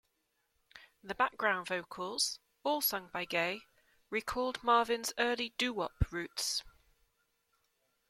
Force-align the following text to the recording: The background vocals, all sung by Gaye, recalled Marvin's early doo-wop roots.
The 1.03 1.13
background 1.13 1.67
vocals, 1.67 2.39
all 2.63 2.81
sung 2.81 3.09
by 3.13 3.25
Gaye, 3.25 3.61
recalled 4.09 4.63
Marvin's 4.63 5.13
early 5.19 5.49
doo-wop 5.59 6.05
roots. 6.11 6.63